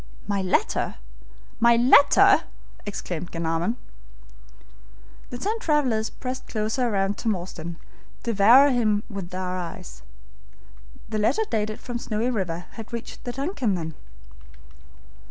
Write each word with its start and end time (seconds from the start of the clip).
"My 0.27 0.41
letter! 0.41 0.95
my 1.59 1.75
letter!" 1.75 2.45
exclaimed 2.87 3.31
Glenarvan. 3.31 3.77
The 5.29 5.37
ten 5.37 5.59
travelers 5.59 6.09
pressed 6.09 6.47
closer 6.47 6.89
round 6.89 7.19
Tom 7.19 7.35
Austin, 7.35 7.77
devouring 8.23 8.73
him 8.73 9.03
with 9.11 9.29
their 9.29 9.55
eyes. 9.59 10.01
The 11.09 11.19
letter 11.19 11.43
dated 11.51 11.79
from 11.79 11.99
Snowy 11.99 12.31
River 12.31 12.65
had 12.71 12.91
reached 12.91 13.25
the 13.25 13.31
DUNCAN, 13.31 13.75
then. 13.75 13.93